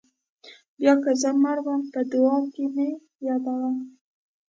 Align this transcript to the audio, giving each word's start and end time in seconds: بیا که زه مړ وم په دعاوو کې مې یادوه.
بیا 0.77 0.93
که 1.03 1.11
زه 1.21 1.29
مړ 1.43 1.57
وم 1.65 1.81
په 1.93 1.99
دعاوو 2.11 2.51
کې 2.53 2.65
مې 2.75 2.89
یادوه. 3.27 3.69